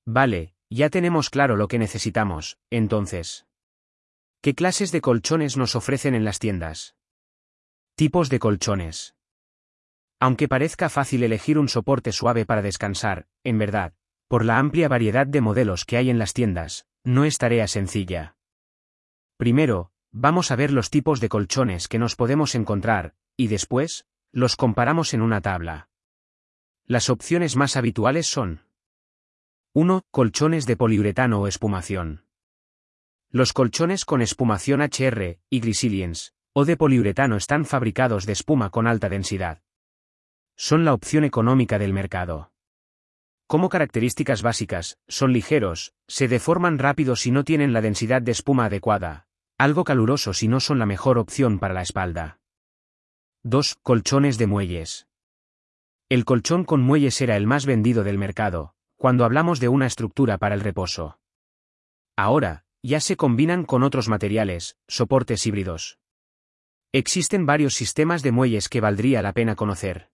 Vale, 0.05 0.53
ya 0.69 0.89
tenemos 0.89 1.29
claro 1.29 1.57
lo 1.57 1.67
que 1.67 1.77
necesitamos, 1.77 2.57
entonces. 2.69 3.47
¿Qué 4.43 4.55
clases 4.55 4.91
de 4.91 5.01
colchones 5.01 5.55
nos 5.55 5.75
ofrecen 5.75 6.15
en 6.15 6.25
las 6.25 6.39
tiendas? 6.39 6.95
Tipos 7.93 8.27
de 8.29 8.39
colchones. 8.39 9.15
Aunque 10.19 10.47
parezca 10.47 10.89
fácil 10.89 11.21
elegir 11.21 11.59
un 11.59 11.69
soporte 11.69 12.11
suave 12.11 12.47
para 12.47 12.63
descansar, 12.63 13.27
en 13.43 13.59
verdad, 13.59 13.93
por 14.27 14.43
la 14.43 14.57
amplia 14.57 14.87
variedad 14.87 15.27
de 15.27 15.41
modelos 15.41 15.85
que 15.85 15.97
hay 15.97 16.09
en 16.09 16.17
las 16.17 16.33
tiendas, 16.33 16.87
no 17.03 17.23
es 17.23 17.37
tarea 17.37 17.67
sencilla. 17.67 18.35
Primero, 19.37 19.91
vamos 20.11 20.49
a 20.49 20.55
ver 20.55 20.71
los 20.71 20.89
tipos 20.89 21.19
de 21.19 21.29
colchones 21.29 21.87
que 21.87 21.99
nos 21.99 22.15
podemos 22.15 22.55
encontrar, 22.55 23.13
y 23.37 23.45
después, 23.45 24.07
los 24.31 24.55
comparamos 24.55 25.13
en 25.13 25.21
una 25.21 25.41
tabla. 25.41 25.89
Las 26.87 27.11
opciones 27.11 27.55
más 27.55 27.77
habituales 27.77 28.25
son 28.25 28.61
1. 29.73 30.01
Colchones 30.09 30.65
de 30.65 30.77
poliuretano 30.77 31.41
o 31.41 31.47
espumación. 31.47 32.25
Los 33.33 33.53
colchones 33.53 34.03
con 34.03 34.21
espumación 34.21 34.81
HR 34.81 35.39
y 35.49 35.61
Grisiliens, 35.61 36.33
o 36.51 36.65
de 36.65 36.75
poliuretano 36.75 37.37
están 37.37 37.63
fabricados 37.63 38.25
de 38.25 38.33
espuma 38.33 38.69
con 38.71 38.87
alta 38.87 39.07
densidad. 39.07 39.61
Son 40.57 40.83
la 40.83 40.93
opción 40.93 41.23
económica 41.23 41.79
del 41.79 41.93
mercado. 41.93 42.51
Como 43.47 43.69
características 43.69 44.41
básicas, 44.41 44.97
son 45.07 45.31
ligeros, 45.31 45.93
se 46.09 46.27
deforman 46.27 46.77
rápido 46.77 47.15
si 47.15 47.31
no 47.31 47.45
tienen 47.45 47.71
la 47.71 47.79
densidad 47.79 48.21
de 48.21 48.33
espuma 48.33 48.65
adecuada, 48.65 49.27
algo 49.57 49.85
caluroso 49.85 50.33
si 50.33 50.49
no 50.49 50.59
son 50.59 50.77
la 50.77 50.85
mejor 50.85 51.17
opción 51.17 51.57
para 51.57 51.73
la 51.73 51.83
espalda. 51.83 52.41
2. 53.43 53.77
Colchones 53.81 54.37
de 54.39 54.47
muelles. 54.47 55.07
El 56.09 56.25
colchón 56.25 56.65
con 56.65 56.81
muelles 56.81 57.21
era 57.21 57.37
el 57.37 57.47
más 57.47 57.65
vendido 57.65 58.03
del 58.03 58.17
mercado, 58.17 58.75
cuando 58.97 59.23
hablamos 59.23 59.61
de 59.61 59.69
una 59.69 59.85
estructura 59.85 60.37
para 60.37 60.53
el 60.53 60.59
reposo. 60.59 61.17
Ahora, 62.17 62.65
ya 62.83 62.99
se 62.99 63.15
combinan 63.15 63.65
con 63.65 63.83
otros 63.83 64.07
materiales, 64.07 64.77
soportes 64.87 65.45
híbridos. 65.45 65.99
Existen 66.91 67.45
varios 67.45 67.73
sistemas 67.73 68.23
de 68.23 68.31
muelles 68.31 68.67
que 68.67 68.81
valdría 68.81 69.21
la 69.21 69.33
pena 69.33 69.55
conocer. 69.55 70.09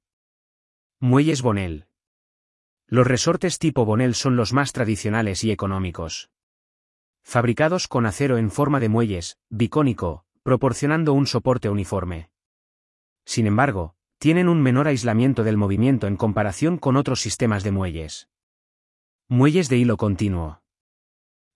Muelles 0.99 1.41
Bonel. 1.41 1.87
Los 2.87 3.07
resortes 3.07 3.59
tipo 3.59 3.85
Bonel 3.85 4.15
son 4.15 4.35
los 4.35 4.53
más 4.53 4.73
tradicionales 4.73 5.43
y 5.43 5.51
económicos. 5.51 6.29
Fabricados 7.23 7.87
con 7.87 8.05
acero 8.05 8.37
en 8.37 8.51
forma 8.51 8.79
de 8.79 8.89
muelles, 8.89 9.37
bicónico, 9.49 10.25
proporcionando 10.43 11.13
un 11.13 11.27
soporte 11.27 11.69
uniforme. 11.69 12.29
Sin 13.25 13.47
embargo, 13.47 13.95
tienen 14.19 14.47
un 14.47 14.61
menor 14.61 14.87
aislamiento 14.87 15.43
del 15.43 15.57
movimiento 15.57 16.07
en 16.07 16.15
comparación 16.15 16.77
con 16.77 16.95
otros 16.95 17.19
sistemas 17.19 17.63
de 17.63 17.71
muelles. 17.71 18.29
Muelles 19.27 19.67
de 19.67 19.77
hilo 19.77 19.97
continuo. 19.97 20.61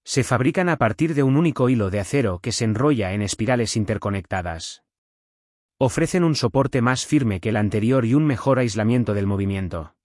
Se 0.03 0.23
fabrican 0.23 0.69
a 0.69 0.77
partir 0.77 1.13
de 1.13 1.23
un 1.23 1.37
único 1.37 1.69
hilo 1.69 1.89
de 1.89 1.99
acero 1.99 2.39
que 2.39 2.51
se 2.51 2.65
enrolla 2.65 3.13
en 3.13 3.21
espirales 3.21 3.75
interconectadas. 3.75 4.83
Ofrecen 5.77 6.23
un 6.23 6.35
soporte 6.35 6.81
más 6.81 7.05
firme 7.05 7.39
que 7.39 7.49
el 7.49 7.57
anterior 7.57 8.05
y 8.05 8.13
un 8.13 8.25
mejor 8.25 8.59
aislamiento 8.59 9.13
del 9.13 9.27
movimiento. 9.27 9.95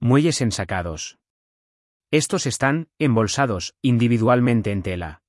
Muelles 0.00 0.40
ensacados. 0.40 1.18
Estos 2.10 2.46
están, 2.46 2.88
embolsados, 2.98 3.74
individualmente 3.82 4.72
en 4.72 4.82
tela. 4.82 5.22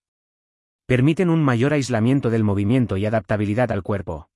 Permiten 0.86 1.29
un 1.29 1.44
mayor 1.44 1.74
aislamiento 1.74 2.29
del 2.29 2.44
movimiento 2.44 2.98
y 2.98 3.05
adaptabilidad 3.05 3.72
al 3.72 3.82
cuerpo. 3.82 4.29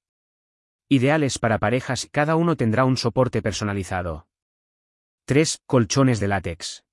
Ideales 0.89 1.38
para 1.38 1.60
parejas, 1.60 2.08
cada 2.12 2.36
uno 2.36 2.55
tendrá 2.55 2.86
un 2.86 2.98
soporte 2.98 3.41
personalizado. 3.41 4.27
3. 5.25 5.62
Colchones 5.67 6.19
de 6.19 6.27
látex. 6.27 6.84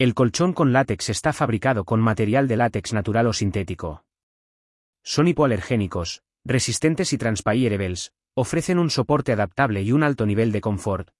El 0.00 0.14
colchón 0.14 0.54
con 0.54 0.72
látex 0.72 1.10
está 1.10 1.34
fabricado 1.34 1.84
con 1.84 2.00
material 2.00 2.48
de 2.48 2.56
látex 2.56 2.94
natural 2.94 3.26
o 3.26 3.34
sintético. 3.34 4.06
Son 5.02 5.28
hipoalergénicos, 5.28 6.22
resistentes 6.42 7.12
y 7.12 7.18
transpirables, 7.18 8.14
ofrecen 8.34 8.78
un 8.78 8.88
soporte 8.88 9.30
adaptable 9.30 9.82
y 9.82 9.92
un 9.92 10.02
alto 10.02 10.24
nivel 10.24 10.52
de 10.52 10.62
confort. 10.62 11.10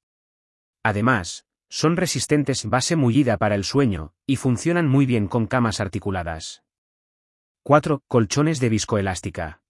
Además, 0.83 1.45
son 1.69 1.99
resistentes 1.99 2.65
base 2.65 2.97
mullida 2.97 3.37
para 3.37 3.55
el 3.55 3.65
sueño, 3.65 4.15
y 4.27 4.37
funcionan 4.37 4.89
muy 4.89 5.05
bien 5.05 5.29
con 5.29 5.47
camas 5.47 5.79
articuladas. 5.81 6.65
4. 7.65 8.01
Colchones 8.09 8.61
de 8.61 8.71
viscoelástica. 8.71 9.61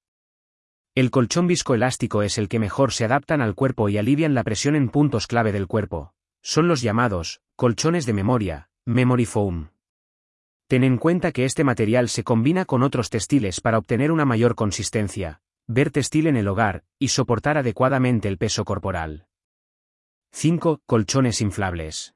El 0.94 1.10
colchón 1.10 1.48
viscoelástico 1.48 2.22
es 2.22 2.38
el 2.38 2.48
que 2.48 2.60
mejor 2.60 2.92
se 2.92 3.06
adaptan 3.06 3.40
al 3.40 3.56
cuerpo 3.56 3.88
y 3.88 3.98
alivian 3.98 4.34
la 4.34 4.44
presión 4.44 4.76
en 4.76 4.88
puntos 4.88 5.26
clave 5.26 5.50
del 5.50 5.66
cuerpo. 5.66 6.14
Son 6.42 6.68
los 6.68 6.80
llamados, 6.80 7.40
colchones 7.56 8.06
de 8.06 8.12
memoria, 8.12 8.69
Memory 8.86 9.26
Foam. 9.26 9.68
Ten 10.66 10.84
en 10.84 10.96
cuenta 10.96 11.32
que 11.32 11.44
este 11.44 11.64
material 11.64 12.08
se 12.08 12.24
combina 12.24 12.64
con 12.64 12.82
otros 12.82 13.10
textiles 13.10 13.60
para 13.60 13.76
obtener 13.76 14.10
una 14.10 14.24
mayor 14.24 14.54
consistencia, 14.54 15.42
ver 15.66 15.90
textil 15.90 16.26
en 16.26 16.36
el 16.36 16.48
hogar, 16.48 16.84
y 16.98 17.08
soportar 17.08 17.58
adecuadamente 17.58 18.26
el 18.28 18.38
peso 18.38 18.64
corporal. 18.64 19.26
5. 20.32 20.80
Colchones 20.86 21.42
inflables. 21.42 22.14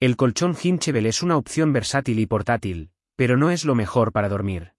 El 0.00 0.16
colchón 0.16 0.56
Hinchebel 0.60 1.06
es 1.06 1.22
una 1.22 1.36
opción 1.36 1.72
versátil 1.72 2.18
y 2.18 2.26
portátil, 2.26 2.90
pero 3.14 3.36
no 3.36 3.52
es 3.52 3.64
lo 3.64 3.76
mejor 3.76 4.10
para 4.10 4.28
dormir. 4.28 4.72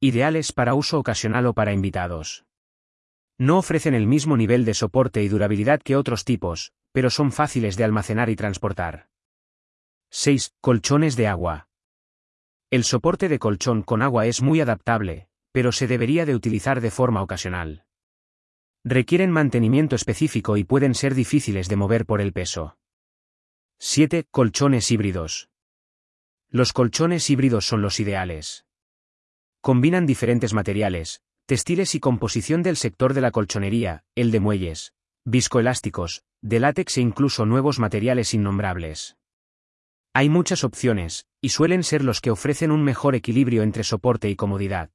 Ideales 0.00 0.52
para 0.52 0.72
uso 0.72 0.98
ocasional 0.98 1.44
o 1.46 1.52
para 1.52 1.74
invitados. 1.74 2.46
No 3.38 3.58
ofrecen 3.58 3.92
el 3.92 4.06
mismo 4.06 4.38
nivel 4.38 4.64
de 4.64 4.72
soporte 4.72 5.22
y 5.22 5.28
durabilidad 5.28 5.82
que 5.82 5.96
otros 5.96 6.24
tipos, 6.24 6.72
pero 6.92 7.10
son 7.10 7.30
fáciles 7.30 7.76
de 7.76 7.84
almacenar 7.84 8.30
y 8.30 8.36
transportar. 8.36 9.10
6. 10.24 10.54
Colchones 10.60 11.16
de 11.16 11.26
agua. 11.26 11.66
El 12.70 12.84
soporte 12.84 13.28
de 13.28 13.40
colchón 13.40 13.82
con 13.82 14.02
agua 14.02 14.26
es 14.26 14.40
muy 14.40 14.60
adaptable, 14.60 15.26
pero 15.50 15.72
se 15.72 15.88
debería 15.88 16.24
de 16.24 16.36
utilizar 16.36 16.80
de 16.80 16.92
forma 16.92 17.22
ocasional. 17.22 17.86
Requieren 18.84 19.32
mantenimiento 19.32 19.96
específico 19.96 20.56
y 20.56 20.62
pueden 20.62 20.94
ser 20.94 21.16
difíciles 21.16 21.68
de 21.68 21.74
mover 21.74 22.06
por 22.06 22.20
el 22.20 22.32
peso. 22.32 22.78
7. 23.80 24.28
Colchones 24.30 24.92
híbridos. 24.92 25.50
Los 26.50 26.72
colchones 26.72 27.28
híbridos 27.28 27.66
son 27.66 27.82
los 27.82 27.98
ideales. 27.98 28.64
Combinan 29.60 30.06
diferentes 30.06 30.54
materiales, 30.54 31.20
textiles 31.46 31.96
y 31.96 31.98
composición 31.98 32.62
del 32.62 32.76
sector 32.76 33.12
de 33.12 33.22
la 33.22 33.32
colchonería, 33.32 34.04
el 34.14 34.30
de 34.30 34.38
muelles, 34.38 34.94
viscoelásticos, 35.24 36.22
de 36.42 36.60
látex 36.60 36.98
e 36.98 37.00
incluso 37.00 37.44
nuevos 37.44 37.80
materiales 37.80 38.34
innombrables. 38.34 39.16
Hay 40.14 40.28
muchas 40.28 40.62
opciones, 40.62 41.26
y 41.40 41.48
suelen 41.48 41.82
ser 41.82 42.04
los 42.04 42.20
que 42.20 42.30
ofrecen 42.30 42.70
un 42.70 42.84
mejor 42.84 43.14
equilibrio 43.14 43.62
entre 43.62 43.82
soporte 43.82 44.28
y 44.28 44.36
comodidad. 44.36 44.90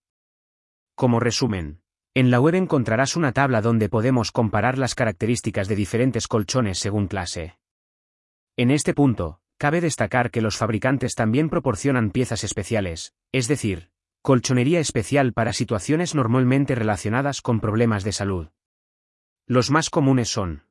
Como 0.95 1.19
resumen, 1.19 1.81
en 2.13 2.29
la 2.29 2.39
web 2.39 2.55
encontrarás 2.55 3.15
una 3.15 3.31
tabla 3.31 3.61
donde 3.61 3.89
podemos 3.89 4.31
comparar 4.31 4.77
las 4.77 4.93
características 4.93 5.67
de 5.67 5.75
diferentes 5.75 6.27
colchones 6.27 6.77
según 6.77 7.07
clase. 7.07 7.57
En 8.55 8.69
este 8.69 8.93
punto, 8.93 9.39
cabe 9.57 9.81
destacar 9.81 10.29
que 10.29 10.41
los 10.41 10.57
fabricantes 10.57 11.15
también 11.15 11.49
proporcionan 11.49 12.11
piezas 12.11 12.43
especiales, 12.43 13.13
es 13.31 13.47
decir, 13.47 13.89
colchonería 14.21 14.79
especial 14.79 15.33
para 15.33 15.53
situaciones 15.53 16.13
normalmente 16.13 16.75
relacionadas 16.75 17.41
con 17.41 17.59
problemas 17.59 18.03
de 18.03 18.11
salud. 18.11 18.49
Los 19.47 19.71
más 19.71 19.89
comunes 19.89 20.29
son 20.29 20.63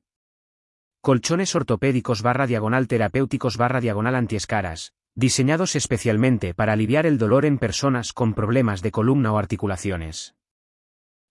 colchones 1.06 1.54
ortopédicos 1.54 2.20
barra 2.20 2.48
diagonal 2.48 2.88
terapéuticos 2.88 3.56
barra 3.56 3.80
diagonal 3.80 4.16
antiescaras, 4.16 4.92
diseñados 5.14 5.76
especialmente 5.76 6.52
para 6.52 6.72
aliviar 6.72 7.06
el 7.06 7.16
dolor 7.16 7.44
en 7.44 7.58
personas 7.58 8.12
con 8.12 8.34
problemas 8.34 8.82
de 8.82 8.90
columna 8.90 9.32
o 9.32 9.38
articulaciones. 9.38 10.34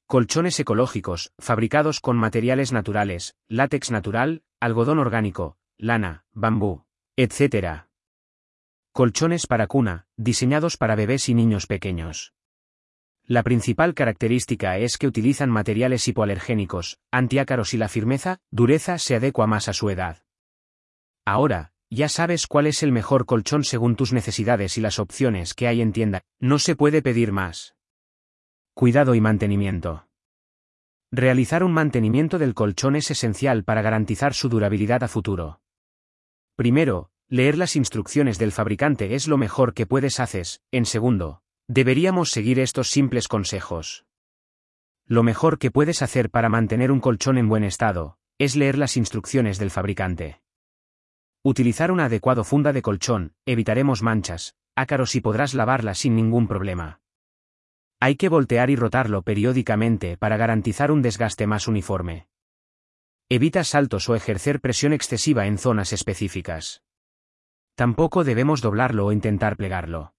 Colchones 0.08 0.58
ecológicos, 0.62 1.34
fabricados 1.40 2.00
con 2.00 2.16
materiales 2.16 2.72
naturales, 2.72 3.36
látex 3.50 3.92
natural, 3.92 4.44
algodón 4.62 4.98
orgánico, 4.98 5.58
lana, 5.78 6.24
bambú, 6.32 6.86
etc. 7.18 7.88
Colchones 8.94 9.46
para 9.46 9.68
cuna, 9.68 10.08
diseñados 10.16 10.78
para 10.78 10.96
bebés 10.96 11.28
y 11.28 11.34
niños 11.34 11.68
pequeños. 11.68 12.35
La 13.28 13.42
principal 13.42 13.96
característica 13.96 14.78
es 14.78 14.98
que 14.98 15.08
utilizan 15.08 15.50
materiales 15.50 16.08
hipoalergénicos, 16.08 17.00
antiácaros 17.12 17.74
y 17.74 17.78
la 17.78 17.90
firmeza, 17.90 18.38
dureza 18.52 19.00
se 19.00 19.16
adecua 19.16 19.48
más 19.48 19.68
a 19.68 19.74
su 19.74 19.90
edad. 19.90 20.24
Ahora, 21.26 21.72
ya 21.90 22.08
sabes 22.08 22.46
cuál 22.46 22.68
es 22.68 22.84
el 22.84 22.92
mejor 22.92 23.26
colchón 23.26 23.64
según 23.64 23.96
tus 23.96 24.14
necesidades 24.14 24.78
y 24.78 24.82
las 24.82 25.00
opciones 25.00 25.56
que 25.56 25.68
hay 25.68 25.82
en 25.82 25.92
tienda, 25.92 26.22
no 26.40 26.60
se 26.60 26.76
puede 26.76 27.02
pedir 27.02 27.32
más. 27.32 27.76
Cuidado 28.76 29.16
y 29.16 29.22
mantenimiento. 29.22 30.08
Realizar 31.12 31.64
un 31.64 31.72
mantenimiento 31.72 32.38
del 32.38 32.54
colchón 32.54 32.96
es 32.96 33.10
esencial 33.10 33.64
para 33.64 33.82
garantizar 33.82 34.36
su 34.36 34.50
durabilidad 34.50 35.04
a 35.04 35.08
futuro. 35.08 35.62
Primero, 36.56 37.10
leer 37.28 37.58
las 37.58 37.76
instrucciones 37.76 38.38
del 38.38 38.52
fabricante 38.52 39.16
es 39.16 39.28
lo 39.28 39.38
mejor 39.38 39.74
que 39.74 39.88
puedes 39.88 40.20
hacer. 40.20 40.46
En 40.72 40.86
segundo, 40.86 41.42
deberíamos 41.68 42.30
seguir 42.30 42.60
estos 42.60 42.90
simples 42.90 43.28
consejos. 43.28 44.06
Lo 45.08 45.24
mejor 45.24 45.60
que 45.60 45.72
puedes 45.72 46.02
hacer 46.02 46.30
para 46.30 46.50
mantener 46.50 46.92
un 46.92 47.00
colchón 47.00 47.38
en 47.38 47.50
buen 47.50 47.64
estado, 47.64 48.18
es 48.38 48.56
leer 48.56 48.78
las 48.78 48.98
instrucciones 48.98 49.58
del 49.60 49.72
fabricante. 49.72 50.42
Utilizar 51.44 51.92
una 51.92 52.06
adecuado 52.06 52.44
funda 52.44 52.74
de 52.74 52.82
colchón, 52.82 53.34
evitaremos 53.46 54.02
manchas, 54.02 54.56
ácaros 54.76 55.16
y 55.16 55.22
podrás 55.22 55.54
lavarla 55.54 55.94
sin 55.94 56.16
ningún 56.16 56.48
problema. 56.48 57.02
Hay 58.00 58.16
que 58.16 58.30
voltear 58.30 58.70
y 58.70 58.76
rotarlo 58.76 59.22
periódicamente 59.22 60.18
para 60.18 60.38
garantizar 60.38 60.92
un 60.92 61.02
desgaste 61.02 61.48
más 61.48 61.68
uniforme. 61.68 62.28
Evita 63.30 63.64
saltos 63.64 64.10
o 64.10 64.16
ejercer 64.16 64.60
presión 64.60 64.92
excesiva 64.92 65.48
en 65.48 65.58
zonas 65.58 65.94
específicas. 65.94 66.84
Tampoco 67.76 68.24
debemos 68.24 68.62
doblarlo 68.62 69.06
o 69.06 69.12
intentar 69.12 69.56
plegarlo. 69.56 70.15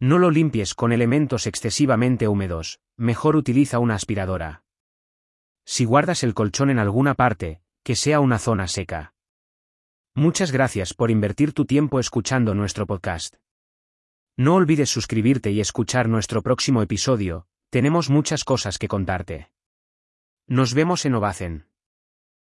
No 0.00 0.18
lo 0.18 0.30
limpies 0.30 0.74
con 0.74 0.92
elementos 0.92 1.46
excesivamente 1.46 2.28
húmedos, 2.28 2.80
mejor 2.96 3.34
utiliza 3.34 3.80
una 3.80 3.96
aspiradora. 3.96 4.62
Si 5.64 5.84
guardas 5.84 6.22
el 6.22 6.34
colchón 6.34 6.70
en 6.70 6.78
alguna 6.78 7.14
parte, 7.14 7.60
que 7.82 7.96
sea 7.96 8.20
una 8.20 8.38
zona 8.38 8.68
seca. 8.68 9.14
Muchas 10.14 10.52
gracias 10.52 10.94
por 10.94 11.10
invertir 11.10 11.52
tu 11.52 11.64
tiempo 11.64 11.98
escuchando 12.00 12.54
nuestro 12.54 12.86
podcast. 12.86 13.36
No 14.36 14.54
olvides 14.54 14.88
suscribirte 14.88 15.50
y 15.50 15.60
escuchar 15.60 16.08
nuestro 16.08 16.42
próximo 16.42 16.80
episodio, 16.80 17.46
tenemos 17.70 18.08
muchas 18.08 18.44
cosas 18.44 18.78
que 18.78 18.88
contarte. 18.88 19.50
Nos 20.46 20.74
vemos 20.74 21.04
en 21.06 21.14
Ovacen. 21.14 21.66